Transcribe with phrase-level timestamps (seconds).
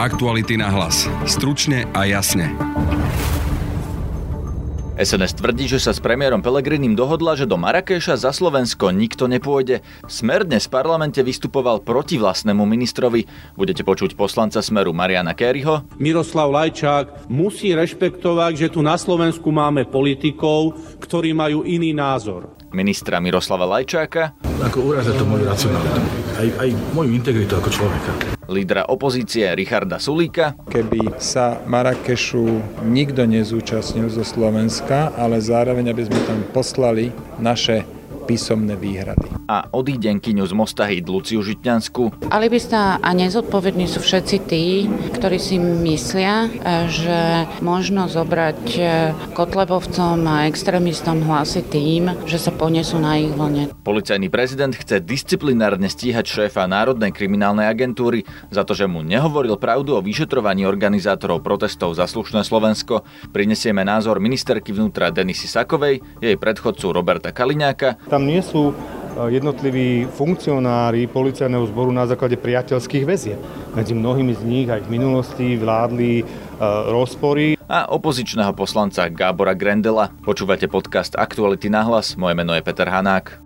[0.00, 1.04] Aktuality na hlas.
[1.28, 2.56] Stručne a jasne.
[4.96, 9.84] SNS tvrdí, že sa s premiérom Pelegrinim dohodla, že do Marrakeša za Slovensko nikto nepôjde.
[10.08, 13.28] Smer dnes v parlamente vystupoval proti vlastnému ministrovi.
[13.60, 15.84] Budete počuť poslanca Smeru Mariana Kéryho.
[16.00, 22.59] Miroslav Lajčák musí rešpektovať, že tu na Slovensku máme politikov, ktorí majú iný názor.
[22.70, 24.34] Ministra Miroslava Lajčáka.
[24.60, 26.00] Ako uraza to moju racionalitu.
[26.38, 30.58] Aj, aj moju integritu ako človeka lídra opozície Richarda Sulíka.
[30.66, 37.86] Keby sa Marrakešu nikto nezúčastnil zo Slovenska, ale zároveň, aby sme tam poslali naše
[38.24, 39.28] písomné výhrady.
[39.48, 42.30] A odídenkyňu z Mostahyd Luciu Žitňansku.
[42.30, 46.46] Alibista a nezodpovední sú všetci tí, ktorí si myslia,
[46.86, 48.62] že možno zobrať
[49.34, 53.72] Kotlebovcom a extrémistom hlasy tým, že sa ponesú na ich vlne.
[53.82, 58.22] Policajný prezident chce disciplinárne stíhať šéfa Národnej kriminálnej agentúry
[58.54, 63.02] za to, že mu nehovoril pravdu o vyšetrovaní organizátorov protestov za slušné Slovensko.
[63.34, 68.09] Prinesieme názor ministerky vnútra Denisy Sakovej, jej predchodcu Roberta Kaliňáka.
[68.10, 73.38] Tam nie sú e, jednotliví funkcionári policajného zboru na základe priateľských väzieb.
[73.78, 76.24] Medzi mnohými z nich aj v minulosti vládli e,
[76.90, 77.54] rozpory.
[77.70, 80.10] A opozičného poslanca Gábora Grendela.
[80.26, 82.18] Počúvate podcast Aktuality na hlas.
[82.18, 83.38] Moje meno je Peter Hanák.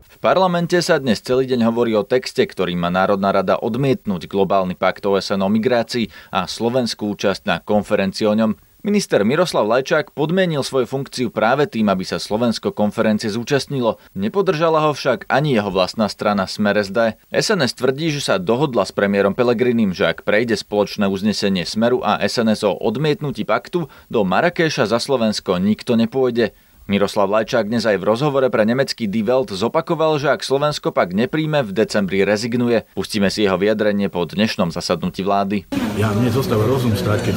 [0.00, 4.80] V parlamente sa dnes celý deň hovorí o texte, ktorý má Národná rada odmietnúť globálny
[4.80, 8.69] pakt OSN o migrácii a slovenskú účasť na konferencii o ňom.
[8.80, 14.00] Minister Miroslav Lajčák podmienil svoju funkciu práve tým, aby sa Slovensko konferencie zúčastnilo.
[14.16, 17.20] Nepodržala ho však ani jeho vlastná strana Smer SD.
[17.28, 22.24] SNS tvrdí, že sa dohodla s premiérom Pelegrinim, že ak prejde spoločné uznesenie Smeru a
[22.24, 26.56] SNS o odmietnutí paktu, do Marrakeša za Slovensko nikto nepôjde.
[26.90, 31.14] Miroslav Lajčák dnes aj v rozhovore pre nemecký Die Welt zopakoval, že ak Slovensko pak
[31.14, 32.82] nepríjme, v decembri rezignuje.
[32.98, 35.70] Pustíme si jeho vyjadrenie po dnešnom zasadnutí vlády.
[35.94, 37.36] Ja mne zostáva rozum stáť, keď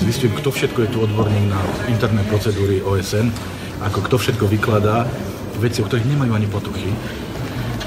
[0.00, 1.60] zistím, kto všetko je tu odborník na
[1.92, 3.28] interné procedúry OSN,
[3.84, 5.04] ako kto všetko vykladá
[5.60, 6.88] veci, o ktorých nemajú ani potuchy.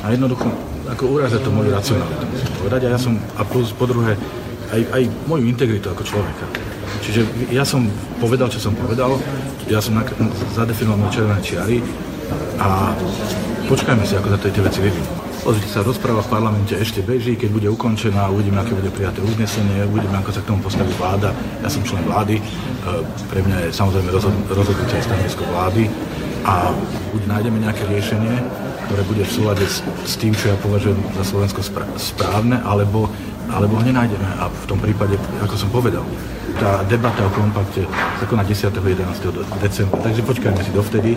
[0.06, 0.46] A jednoducho,
[0.94, 2.69] ako uraza to moju racionalitu, musím.
[2.69, 4.13] A ja som, a plus po druhé,
[4.69, 6.46] aj, aj moju integritu ako človeka.
[7.03, 7.84] Čiže ja som
[8.24, 9.19] povedal, čo som povedal,
[9.68, 10.00] ja som
[10.56, 11.84] zadefinoval červené čiary
[12.64, 12.96] a
[13.68, 15.24] počkajme si, ako sa tie veci vyvinú.
[15.44, 19.84] Pozrite sa, rozpráva v parlamente ešte beží, keď bude ukončená, uvidíme, aké bude prijaté uznesenie,
[19.91, 21.36] uvidíme, ako sa k tomu postaví vláda.
[21.59, 22.44] Ja som člen vlády, e,
[23.28, 24.08] pre mňa je samozrejme
[24.56, 25.91] rozhodnutie stanovisko vlády
[26.47, 26.72] a
[27.12, 28.40] buď nájdeme nejaké riešenie,
[28.88, 31.59] ktoré bude v súlade s, s tým, čo ja považujem za Slovensko
[32.00, 33.12] správne, alebo,
[33.52, 34.28] alebo ho nenájdeme.
[34.40, 36.08] A v tom prípade, ako som povedal,
[36.58, 37.86] tá debata o kompakte
[38.19, 38.69] sa koná 10.
[38.69, 39.59] 11.
[39.62, 39.97] decembra.
[40.02, 41.12] Takže počkajme si dovtedy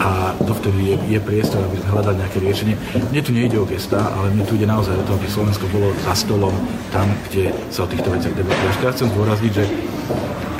[0.00, 2.74] a dovtedy je, je priestor, aby sme hľadali nejaké riešenie.
[3.10, 5.94] Mne tu nejde o gesta, ale mne tu ide naozaj o to, aby Slovensko bolo
[6.02, 6.54] za stolom
[6.90, 8.68] tam, kde sa o týchto veciach debatuje.
[8.72, 9.64] Ešte ja chcem zdôrazniť, že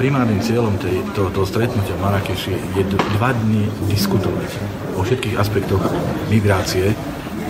[0.01, 2.85] primárnym cieľom tej, to, toho stretnutia v Marrakeši je
[3.21, 4.49] dva dní diskutovať
[4.97, 5.85] o všetkých aspektoch
[6.33, 6.97] migrácie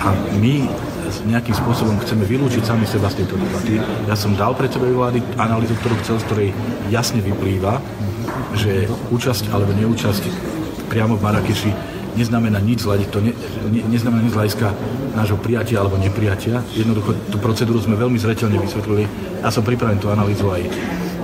[0.03, 0.67] a my
[1.27, 3.83] nejakým spôsobom chceme vylúčiť sami seba z tejto debaty.
[4.07, 6.49] Ja som dal sebou vlády analýzu, ktorú chcel, z ktorej
[6.89, 7.83] jasne vyplýva,
[8.55, 10.23] že účasť alebo neúčasť
[10.91, 11.73] priamo v Marrakeši
[12.19, 13.31] neznamená nič z to ne,
[13.71, 14.67] ne, neznamená nič z
[15.15, 16.63] nášho prijatia alebo neprijatia.
[16.75, 19.07] Jednoducho tú procedúru sme veľmi zreteľne vysvetlili.
[19.43, 20.63] Ja som pripravený tú analýzu aj,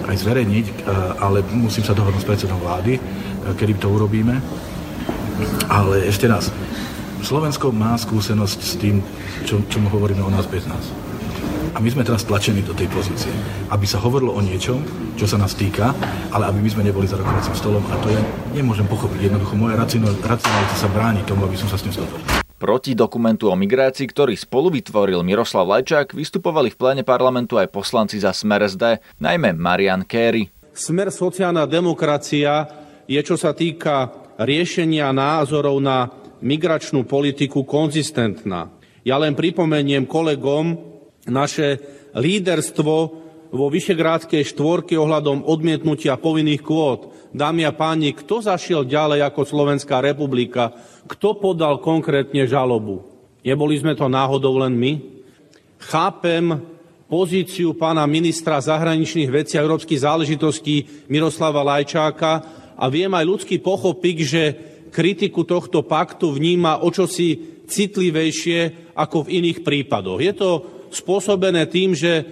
[0.06, 0.66] aj zverejniť,
[1.18, 2.98] ale musím sa dohodnúť s predsedom vlády,
[3.58, 4.38] kedy to urobíme.
[5.68, 6.54] Ale ešte raz,
[7.24, 9.00] Slovensko má skúsenosť s tým,
[9.48, 10.92] čo, čo mu hovoríme o nás bez nás.
[11.76, 13.28] A my sme teraz tlačení do tej pozície,
[13.68, 14.80] aby sa hovorilo o niečom,
[15.20, 15.92] čo sa nás týka,
[16.32, 18.20] ale aby my sme neboli za rokovacím stolom a to ja
[18.56, 19.28] nemôžem pochopiť.
[19.28, 20.40] Jednoducho moja racionalita
[20.72, 22.40] sa bráni tomu, aby som sa s tým stotožnil.
[22.56, 28.16] Proti dokumentu o migrácii, ktorý spolu vytvoril Miroslav Lajčák, vystupovali v pléne parlamentu aj poslanci
[28.16, 30.48] za Smer SD, najmä Marian Kéry.
[30.72, 32.64] Smer sociálna demokracia
[33.04, 34.08] je, čo sa týka
[34.40, 36.08] riešenia názorov na
[36.40, 38.72] migračnú politiku konzistentná.
[39.06, 40.76] Ja len pripomeniem kolegom
[41.30, 41.78] naše
[42.16, 42.94] líderstvo
[43.54, 47.30] vo Vyšegrádskej štvorke ohľadom odmietnutia povinných kvót.
[47.30, 50.74] Dámy a páni, kto zašiel ďalej ako Slovenská republika?
[51.06, 53.06] Kto podal konkrétne žalobu?
[53.46, 54.98] Neboli sme to náhodou len my?
[55.78, 56.58] Chápem
[57.06, 62.42] pozíciu pána ministra zahraničných vecí a európskych záležitostí Miroslava Lajčáka
[62.74, 64.42] a viem aj ľudský pochopiť, že
[64.92, 70.20] kritiku tohto paktu vníma o čosi citlivejšie ako v iných prípadoch.
[70.22, 70.50] Je to
[70.94, 72.24] spôsobené tým, že e,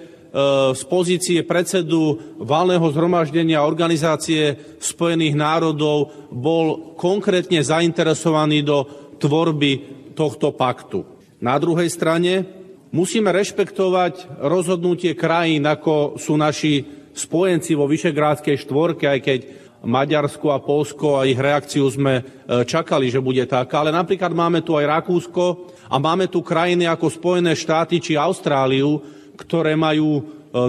[0.73, 8.87] z pozície predsedu valného zhromaždenia Organizácie spojených národov bol konkrétne zainteresovaný do
[9.19, 9.73] tvorby
[10.15, 11.03] tohto paktu.
[11.43, 12.65] Na druhej strane
[12.95, 19.41] Musíme rešpektovať rozhodnutie krajín, ako sú naši spojenci vo Vyšegrádskej štvorke, aj keď
[19.85, 22.23] Maďarsko a Polsko a ich reakciu sme e,
[22.65, 23.85] čakali, že bude taká.
[23.85, 28.99] Ale napríklad máme tu aj Rakúsko a máme tu krajiny ako Spojené štáty či Austráliu,
[29.37, 30.23] ktoré majú e,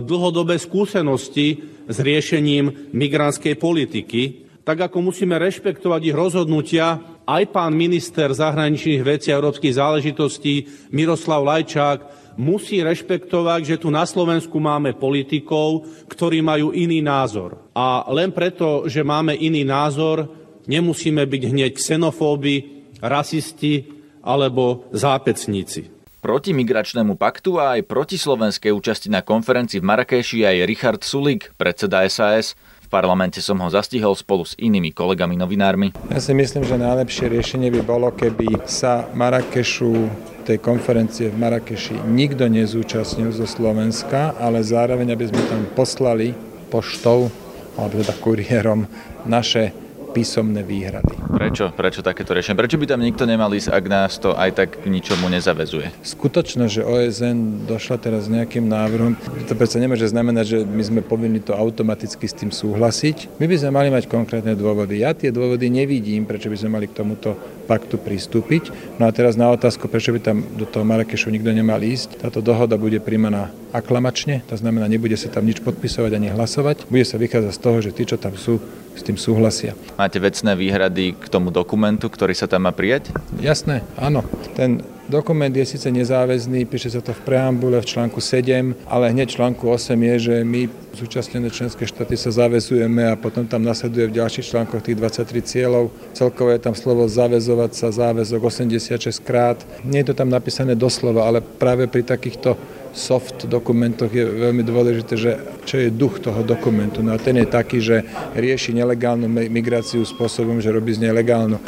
[0.04, 4.46] dlhodobé skúsenosti s riešením migrantskej politiky.
[4.66, 11.42] Tak ako musíme rešpektovať ich rozhodnutia, aj pán minister zahraničných vecí a európskych záležitostí Miroslav
[11.46, 17.60] Lajčák musí rešpektovať, že tu na Slovensku máme politikov, ktorí majú iný názor.
[17.76, 20.28] A len preto, že máme iný názor,
[20.68, 23.88] nemusíme byť hneď xenofóbi, rasisti
[24.24, 25.94] alebo zápecníci.
[26.26, 31.54] Proti migračnému paktu a aj proti slovenskej účasti na konferencii v Marrakeši aj Richard Sulik,
[31.54, 32.58] predseda SAS.
[32.86, 35.98] V parlamente som ho zastihol spolu s inými kolegami novinármi.
[36.14, 40.06] Ja si myslím, že najlepšie riešenie by bolo, keby sa Marrakešu
[40.46, 46.38] tej konferencie v Marrakeši nikto nezúčastnil zo Slovenska, ale zároveň, aby sme tam poslali
[46.70, 47.34] poštou
[47.74, 48.86] alebo teda kuriérom
[49.26, 49.74] naše
[50.16, 51.12] písomné výhrady.
[51.36, 51.76] Prečo?
[51.76, 52.56] Prečo takéto riešenie?
[52.56, 55.92] Prečo by tam nikto nemal ísť, ak nás to aj tak k ničomu nezavezuje?
[56.00, 61.02] Skutočne, že OSN došla teraz s nejakým návrhom, to predsa nemôže znamenať, že my sme
[61.04, 63.36] povinni to automaticky s tým súhlasiť.
[63.44, 65.04] My by sme mali mať konkrétne dôvody.
[65.04, 67.36] Ja tie dôvody nevidím, prečo by sme mali k tomuto
[67.68, 68.96] paktu pristúpiť.
[68.96, 72.24] No a teraz na otázku, prečo by tam do toho Marrakešu nikto nemal ísť.
[72.24, 76.88] Táto dohoda bude príjmaná aklamačne, to znamená, nebude sa tam nič podpisovať ani hlasovať.
[76.88, 78.64] Bude sa vychádzať z toho, že tí, čo tam sú,
[78.96, 79.76] s tým súhlasia.
[80.00, 83.12] Máte vecné výhrady k tomu dokumentu, ktorý sa tam má prijať?
[83.38, 84.24] Jasné, áno.
[84.56, 89.30] Ten Dokument je síce nezáväzný, píše sa to v preambule v článku 7, ale hneď
[89.30, 90.66] v článku 8 je, že my
[90.98, 95.94] zúčastnené členské štáty sa zavezujeme a potom tam nasleduje v ďalších článkoch tých 23 cieľov.
[96.18, 99.62] Celkovo je tam slovo zavezovať sa, záväzok 86 krát.
[99.86, 102.58] Nie je to tam napísané doslova, ale práve pri takýchto
[102.96, 105.32] soft dokumentoch je veľmi dôležité, že
[105.68, 107.04] čo je duch toho dokumentu.
[107.04, 111.60] No a ten je taký, že rieši nelegálnu migráciu spôsobom, že robí z nej legálnu.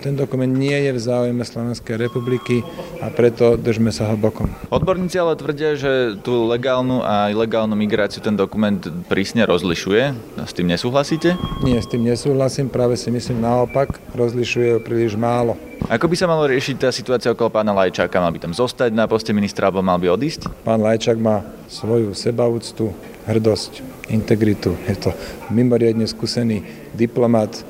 [0.00, 2.64] Ten dokument nie je v záujme Slovenskej republiky
[3.04, 4.48] a preto držme sa ho bokom.
[4.72, 10.16] Odborníci ale tvrdia, že tú legálnu a ilegálnu migráciu ten dokument prísne rozlišuje.
[10.40, 11.36] S tým nesúhlasíte?
[11.60, 15.69] Nie, s tým nesúhlasím, práve si myslím naopak, rozlišuje príliš málo.
[15.90, 18.22] Ako by sa malo riešiť tá situácia okolo pána Lajčáka?
[18.22, 20.62] Mal by tam zostať na poste ministra alebo mal by odísť?
[20.62, 22.94] Pán Lajčák má svoju sebaúctu,
[23.26, 24.78] hrdosť, integritu.
[24.86, 25.10] Je to
[25.50, 26.62] mimoriadne skúsený
[26.94, 27.66] diplomat,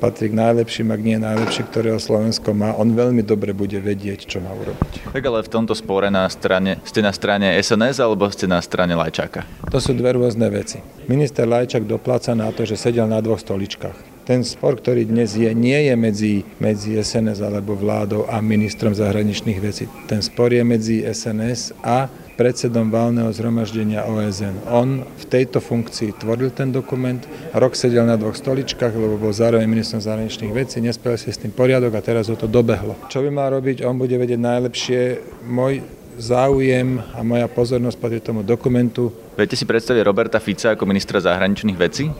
[0.00, 2.72] patrí k najlepším, ak nie najlepší, ktorého Slovensko má.
[2.72, 5.12] On veľmi dobre bude vedieť, čo má urobiť.
[5.12, 8.96] Tak ale v tomto spore na strane, ste na strane SNS alebo ste na strane
[8.96, 9.44] Lajčáka?
[9.68, 10.80] To sú dve rôzne veci.
[11.04, 15.48] Minister Lajčák dopláca na to, že sedel na dvoch stoličkách ten spor, ktorý dnes je,
[15.56, 19.88] nie je medzi, medzi SNS alebo vládou a ministrom zahraničných vecí.
[20.04, 24.68] Ten spor je medzi SNS a predsedom válneho zhromaždenia OSN.
[24.68, 27.18] On v tejto funkcii tvoril ten dokument,
[27.56, 31.50] rok sedel na dvoch stoličkách, lebo bol zároveň ministrom zahraničných vecí, nespel si s tým
[31.50, 33.00] poriadok a teraz ho to dobehlo.
[33.08, 33.80] Čo by mal robiť?
[33.88, 35.00] On bude vedieť najlepšie.
[35.48, 35.80] Môj
[36.20, 39.08] záujem a moja pozornosť patrí tomu dokumentu.
[39.40, 42.12] Viete si predstaviť Roberta Fica ako ministra zahraničných vecí?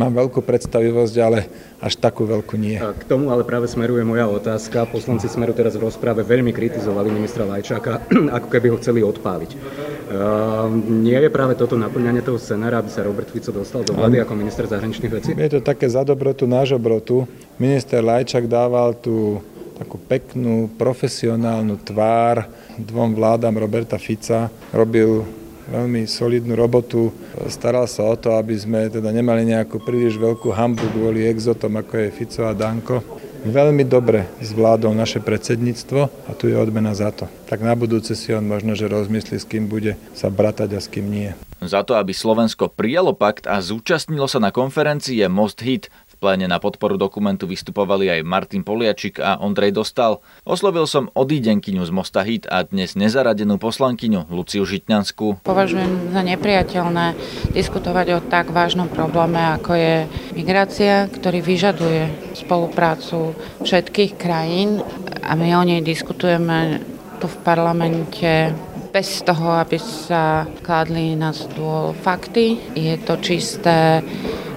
[0.00, 1.44] Mám veľkú predstavivosť, ale
[1.76, 2.80] až takú veľkú nie.
[2.80, 4.88] K tomu ale práve smeruje moja otázka.
[4.88, 8.08] Poslanci Smeru teraz v rozprave veľmi kritizovali ministra Lajčáka,
[8.40, 9.50] ako keby ho chceli odpáliť.
[9.52, 14.24] Uh, nie je práve toto naplňanie toho scenára, aby sa Robert Fico dostal do vlády
[14.24, 15.30] ako minister zahraničných vecí?
[15.36, 17.28] Je to také za dobrotu, nášho brotu.
[17.60, 19.44] Minister Lajčák dával tú
[19.76, 22.48] takú peknú, profesionálnu tvár
[22.80, 24.48] dvom vládam Roberta Fica.
[24.72, 25.39] Robil
[25.70, 27.14] veľmi solidnú robotu.
[27.46, 31.94] Staral sa o to, aby sme teda nemali nejakú príliš veľkú hambu kvôli exotom, ako
[31.96, 33.00] je Fico a Danko.
[33.40, 37.24] Veľmi dobre zvládol naše predsedníctvo a tu je odmena za to.
[37.48, 40.92] Tak na budúce si on možno, že rozmyslí, s kým bude sa bratať a s
[40.92, 41.32] kým nie.
[41.64, 45.88] Za to, aby Slovensko prijalo pakt a zúčastnilo sa na konferencii je Most Hit
[46.20, 50.20] pléne na podporu dokumentu vystupovali aj Martin Poliačik a Ondrej Dostal.
[50.44, 55.40] Oslovil som odídenkyňu z Mosta Hit a dnes nezaradenú poslankyňu Luciu Žitňanskú.
[55.40, 57.16] Považujem za nepriateľné
[57.56, 59.94] diskutovať o tak vážnom probléme, ako je
[60.36, 63.32] migrácia, ktorý vyžaduje spoluprácu
[63.64, 64.84] všetkých krajín
[65.24, 66.84] a my o nej diskutujeme
[67.16, 68.52] tu v parlamente
[68.90, 72.58] bez toho, aby sa kladli na stôl fakty.
[72.74, 74.02] Je to čisté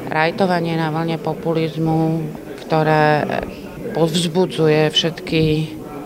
[0.07, 2.23] rajtovanie na vlne populizmu,
[2.65, 3.25] ktoré
[3.93, 5.43] povzbudzuje všetky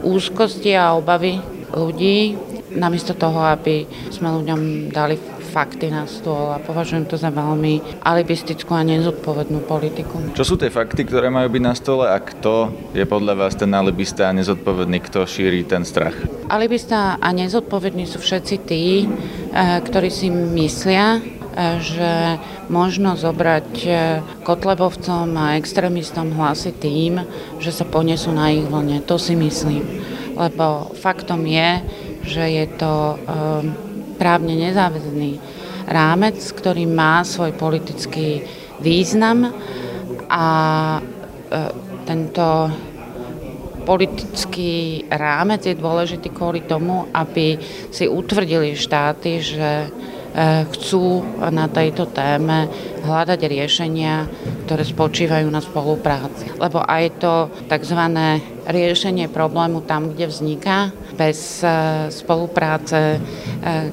[0.04, 1.40] úzkosti a obavy
[1.72, 2.38] ľudí,
[2.76, 5.16] namiesto toho, aby sme ľuďom dali
[5.48, 10.20] fakty na stôl a považujem to za veľmi alibistickú a nezodpovednú politiku.
[10.38, 13.72] Čo sú tie fakty, ktoré majú byť na stole a kto je podľa vás ten
[13.74, 16.14] alibista a nezodpovedný, kto šíri ten strach?
[16.52, 21.24] Alibista a nezodpovední sú všetci tí, eh, ktorí si myslia,
[21.58, 22.38] že
[22.70, 27.26] možno zobrať eh, kotlebovcom a extrémistom hlasy tým,
[27.58, 29.02] že sa ponesú na ich vlne.
[29.10, 29.82] To si myslím.
[30.38, 31.82] Lebo faktom je,
[32.22, 33.18] že je to
[34.22, 35.42] právne nezáväzný
[35.90, 38.46] rámec, ktorý má svoj politický
[38.78, 39.50] význam
[40.30, 40.46] a
[40.98, 41.02] e,
[42.06, 42.70] tento
[43.82, 47.58] politický rámec je dôležitý kvôli tomu, aby
[47.90, 50.17] si utvrdili štáty, že E,
[50.70, 52.70] chcú na tejto téme
[53.02, 54.30] hľadať riešenia,
[54.70, 56.54] ktoré spočívajú na spolupráci.
[56.62, 57.34] Lebo aj to
[57.66, 57.98] tzv.
[58.70, 61.68] riešenie problému tam, kde vzniká, bez e,
[62.14, 63.20] spolupráce e,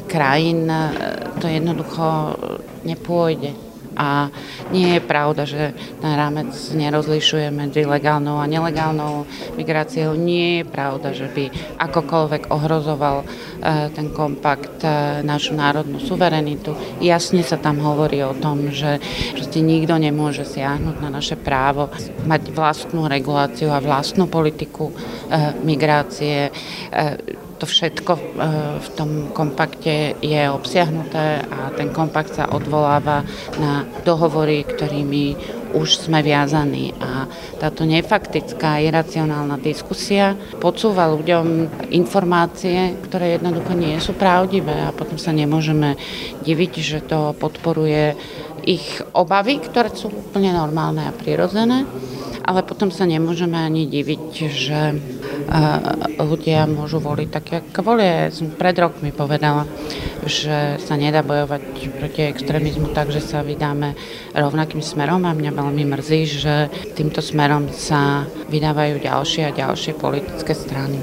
[0.04, 0.68] krajín
[1.40, 2.36] to jednoducho
[2.84, 3.63] nepôjde.
[3.94, 4.28] A
[4.74, 5.72] nie je pravda, že
[6.02, 10.18] ten rámec nerozlišuje medzi legálnou a nelegálnou migráciou.
[10.18, 11.44] Nie je pravda, že by
[11.78, 13.26] akokoľvek ohrozoval e,
[13.94, 16.74] ten kompakt e, našu národnú suverenitu.
[16.98, 18.98] Jasne sa tam hovorí o tom, že
[19.34, 21.90] proste nikto nemôže siahnuť na naše právo
[22.26, 24.94] mať vlastnú reguláciu a vlastnú politiku e,
[25.62, 26.50] migrácie
[27.56, 28.20] to všetko e,
[28.82, 33.23] v tom kompakte je obsiahnuté a ten kompakt sa odvoláva
[33.58, 35.25] na dohovory, ktorými
[35.75, 36.94] už sme viazaní.
[37.02, 37.26] A
[37.58, 41.46] táto nefaktická, iracionálna diskusia podsúva ľuďom
[41.90, 45.99] informácie, ktoré jednoducho nie sú pravdivé a potom sa nemôžeme
[46.46, 48.14] diviť, že to podporuje
[48.64, 51.84] ich obavy, ktoré sú úplne normálne a prirodzené
[52.44, 54.80] ale potom sa nemôžeme ani diviť, že
[56.20, 58.32] ľudia môžu voliť tak, ako volia.
[58.34, 59.68] Som pred rokmi povedala,
[60.24, 61.62] že sa nedá bojovať
[62.00, 63.94] proti extrémizmu tak, že sa vydáme
[64.32, 66.54] rovnakým smerom a mňa veľmi mrzí, že
[66.96, 70.98] týmto smerom sa vydávajú ďalšie a ďalšie politické strany.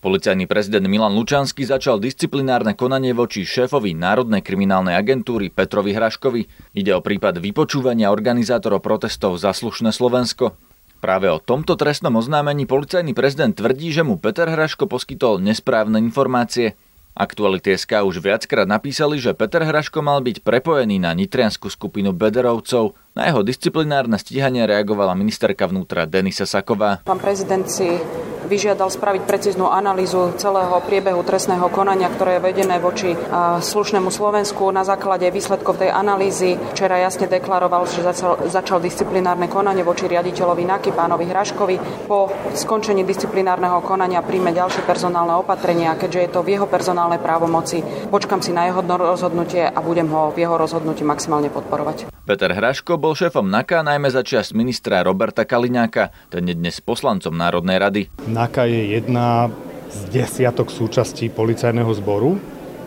[0.00, 6.72] Policajný prezident Milan Lučanský začal disciplinárne konanie voči šéfovi Národnej kriminálnej agentúry Petrovi Hraškovi.
[6.72, 10.69] Ide o prípad vypočúvania organizátorov protestov za slušné Slovensko.
[11.00, 16.76] Práve o tomto trestnom oznámení policajný prezident tvrdí, že mu Peter Hraško poskytol nesprávne informácie.
[17.16, 22.94] Aktuality SK už viackrát napísali, že Peter Hraško mal byť prepojený na nitrianskú skupinu Bederovcov.
[23.10, 27.02] Na jeho disciplinárne stíhanie reagovala ministerka vnútra Denisa Saková.
[27.02, 27.98] Pán prezident si
[28.46, 33.14] vyžiadal spraviť precíznu analýzu celého priebehu trestného konania, ktoré je vedené voči
[33.62, 34.70] slušnému Slovensku.
[34.70, 40.66] Na základe výsledkov tej analýzy včera jasne deklaroval, že začal, začal disciplinárne konanie voči riaditeľovi
[40.66, 41.76] NAKY, pánovi Hraškovi.
[42.10, 47.82] Po skončení disciplinárneho konania príjme ďalšie personálne opatrenia, keďže je to v jeho personálnej právomoci.
[48.10, 52.10] Počkam si na jeho rozhodnutie a budem ho v jeho rozhodnutí maximálne podporovať.
[52.26, 57.32] Peter Hraško bol šéfom NAKA najmä za čas ministra Roberta Kaliňáka, ten je dnes poslancom
[57.32, 58.02] Národnej rady.
[58.28, 59.48] NAKA je jedna
[59.88, 62.36] z desiatok súčastí policajného zboru,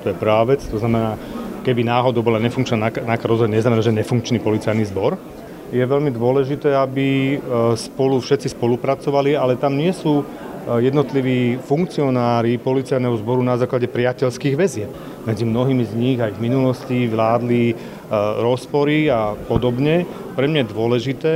[0.06, 1.18] to je prvá vec, to znamená,
[1.66, 5.18] keby náhodou bola nefunkčná NAKA, NAKA rozhodne neznamená, že nefunkčný policajný zbor.
[5.74, 7.38] Je veľmi dôležité, aby e,
[7.74, 10.26] spolu všetci spolupracovali, ale tam nie sú e,
[10.86, 14.94] jednotliví funkcionári policajného zboru na základe priateľských väzieb.
[15.26, 17.74] Medzi mnohými z nich aj v minulosti vládli
[18.42, 20.06] rozpory a podobne.
[20.38, 21.34] Pre mňa je dôležité,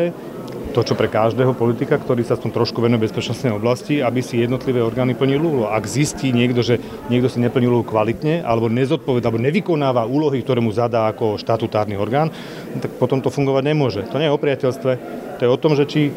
[0.77, 4.38] to, čo pre každého politika, ktorý sa v tom trošku venuje bezpečnostnej oblasti, aby si
[4.38, 5.65] jednotlivé orgány plnili úlohu.
[5.74, 6.77] Ak zistí niekto, že
[7.10, 11.98] niekto si neplní úlohu kvalitne, alebo nezodpoveda, alebo nevykonáva úlohy, ktoré mu zadá ako štatutárny
[11.98, 12.29] orgán,
[12.77, 14.05] tak potom to fungovať nemôže.
[14.05, 14.91] To nie je o priateľstve,
[15.39, 16.13] to je o tom, že či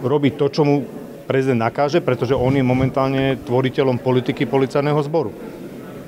[0.00, 0.80] robí to, čo mu
[1.28, 5.36] prezident nakáže, pretože on je momentálne tvoriteľom politiky policajného zboru.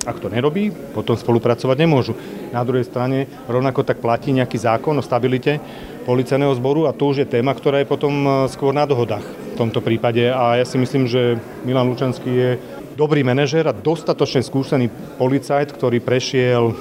[0.08, 2.16] Ak to nerobí, potom spolupracovať nemôžu.
[2.52, 5.60] Na druhej strane rovnako tak platí nejaký zákon o stabilite
[6.08, 9.54] policajného zboru a to už je téma, ktorá je potom e, skôr na dohodách v
[9.60, 10.24] tomto prípade.
[10.32, 11.36] A ja si myslím, že
[11.68, 12.50] Milan Lučanský je
[12.96, 14.88] dobrý manažer a dostatočne skúsený
[15.20, 16.72] policajt, ktorý prešiel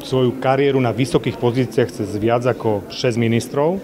[0.00, 3.76] svoju kariéru na vysokých pozíciách cez viac ako 6 ministrov.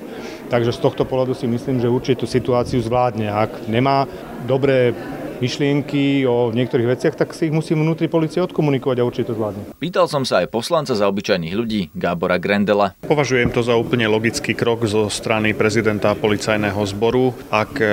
[0.48, 3.28] Takže z tohto pohľadu si myslím, že určite tú situáciu zvládne.
[3.28, 4.08] Ak nemá
[4.48, 4.96] dobré
[5.38, 9.62] myšlienky o niektorých veciach, tak si ich musí vnútri policie odkomunikovať a určite to zvládne.
[9.76, 12.96] Pýtal som sa aj poslanca za obyčajných ľudí, Gábora Grendela.
[13.04, 17.86] Považujem to za úplne logický krok zo strany prezidenta policajného zboru, ak e,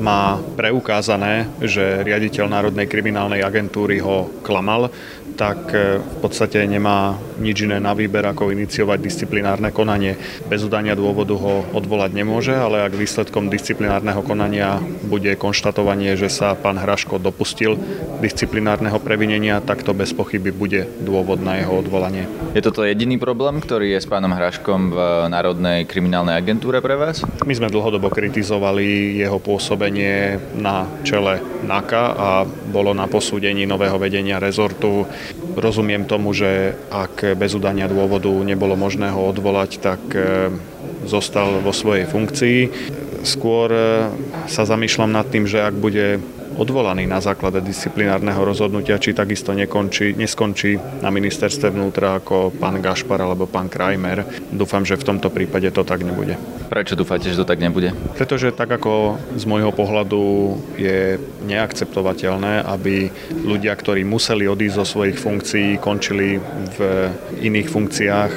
[0.00, 4.92] má preukázané, že riaditeľ Národnej kriminálnej agentúry ho klamal,
[5.36, 10.16] tak e, v podstate nemá nič iné na výber, ako iniciovať disciplinárne konanie.
[10.48, 16.56] Bez udania dôvodu ho odvolať nemôže, ale ak výsledkom disciplinárneho konania bude konštatovanie, že sa
[16.56, 17.76] pán Hraško dopustil
[18.24, 22.24] disciplinárneho previnenia, tak to bez pochyby bude dôvod na jeho odvolanie.
[22.56, 27.20] Je toto jediný problém, ktorý je s pánom Hraškom v Národnej kriminálnej agentúre pre vás?
[27.44, 32.28] My sme dlhodobo kritizovali jeho pôsobenie na čele NAKA a
[32.66, 35.06] bolo na posúdení nového vedenia rezortu.
[35.56, 40.50] Rozumiem tomu, že ak bez udania dôvodu nebolo možné ho odvolať, tak e,
[41.06, 42.58] zostal vo svojej funkcii.
[43.22, 43.82] Skôr e,
[44.50, 46.20] sa zamýšľam nad tým, že ak bude
[46.56, 53.20] odvolaný na základe disciplinárneho rozhodnutia, či takisto nekončí, neskončí na ministerstve vnútra ako pán Gašpar
[53.20, 54.24] alebo pán Krajmer.
[54.50, 56.40] Dúfam, že v tomto prípade to tak nebude.
[56.66, 57.94] Prečo dúfate, že to tak nebude?
[58.16, 60.24] Pretože tak ako z môjho pohľadu
[60.80, 63.12] je neakceptovateľné, aby
[63.46, 66.40] ľudia, ktorí museli odísť zo svojich funkcií, končili
[66.74, 66.78] v
[67.44, 68.32] iných funkciách,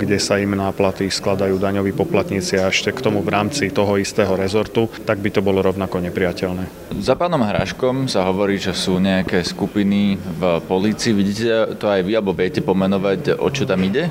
[0.00, 4.00] kde sa im na platy skladajú daňoví poplatníci a ešte k tomu v rámci toho
[4.00, 6.96] istého rezortu, tak by to bolo rovnako nepriateľné.
[6.96, 11.12] Za pánom Hraškom sa hovorí, že sú nejaké skupiny v polícii.
[11.12, 14.08] Vidíte to aj vy, alebo viete pomenovať, o čo tam ide?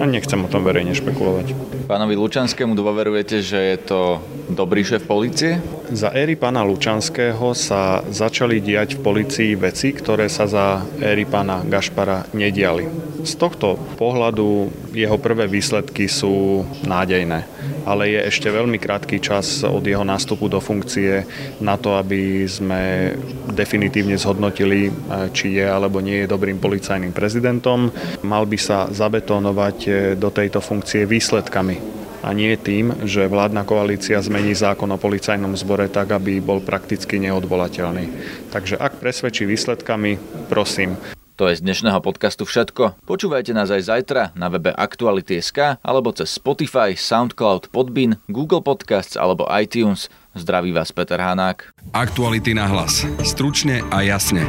[0.00, 1.52] A nechcem o tom verejne špekulovať.
[1.84, 4.00] Pánovi Lučanskému dôverujete, že je to
[4.48, 5.60] dobrý šéf policie?
[5.92, 11.64] Za éry pána Lučanského sa začali diať v policii veci, ktoré sa za éry pána
[11.64, 13.07] Gašpara nediali.
[13.28, 17.44] Z tohto pohľadu jeho prvé výsledky sú nádejné,
[17.84, 21.28] ale je ešte veľmi krátky čas od jeho nástupu do funkcie
[21.60, 23.12] na to, aby sme
[23.52, 24.88] definitívne zhodnotili,
[25.36, 27.92] či je alebo nie je dobrým policajným prezidentom.
[28.24, 29.76] Mal by sa zabetónovať
[30.16, 35.92] do tejto funkcie výsledkami a nie tým, že vládna koalícia zmení zákon o policajnom zbore
[35.92, 38.08] tak, aby bol prakticky neodvolateľný.
[38.48, 40.16] Takže ak presvedčí výsledkami,
[40.48, 40.96] prosím,
[41.38, 43.06] to je z dnešného podcastu všetko.
[43.06, 49.46] Počúvajte nás aj zajtra na webe Aktuality.sk alebo cez Spotify, Soundcloud, Podbean, Google Podcasts alebo
[49.54, 50.10] iTunes.
[50.34, 51.70] Zdraví vás Peter Hanák.
[51.94, 53.06] Aktuality na hlas.
[53.22, 54.42] Stručne a jasne.